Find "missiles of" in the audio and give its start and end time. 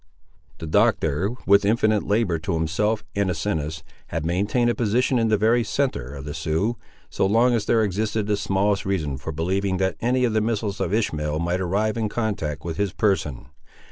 10.41-10.91